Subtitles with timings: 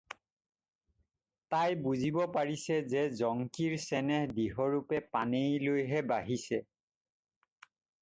[1.55, 6.65] তাই বুজিব পাৰিছে যে জংকিৰ চেনেহ দৃঢ় ৰূপে পানেইলৈহে বহিছে।